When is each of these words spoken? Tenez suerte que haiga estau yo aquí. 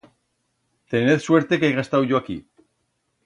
Tenez 0.93 1.21
suerte 1.27 1.59
que 1.59 1.69
haiga 1.71 1.85
estau 1.87 2.03
yo 2.13 2.21
aquí. 2.21 2.39